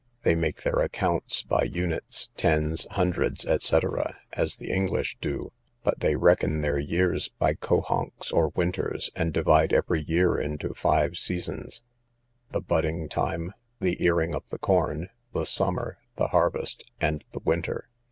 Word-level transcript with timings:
They 0.23 0.33
make 0.33 0.63
their 0.63 0.79
accounts 0.79 1.43
by 1.43 1.61
units, 1.61 2.31
tens, 2.35 2.87
hundreds, 2.89 3.43
&c., 3.63 3.79
as 4.33 4.55
the 4.55 4.71
English 4.71 5.17
do; 5.21 5.51
but 5.83 5.99
they 5.99 6.15
reckon 6.15 6.61
their 6.61 6.79
years 6.79 7.29
by 7.29 7.53
cohonks, 7.53 8.33
or 8.33 8.47
winters, 8.55 9.11
and 9.15 9.31
divide 9.31 9.71
every 9.71 10.01
year 10.01 10.39
into 10.39 10.73
five 10.73 11.19
seasons; 11.19 11.83
the 12.49 12.61
budding 12.61 13.09
time, 13.09 13.53
the 13.79 14.03
earing 14.03 14.33
of 14.33 14.49
the 14.49 14.57
corn, 14.57 15.09
the 15.33 15.45
summer, 15.45 15.99
the 16.15 16.29
harvest, 16.29 16.83
and 16.99 17.23
the 17.33 17.41
winter. 17.45 17.87